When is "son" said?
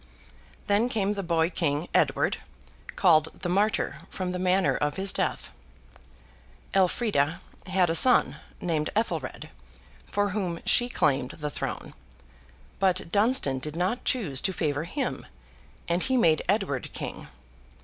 7.93-8.37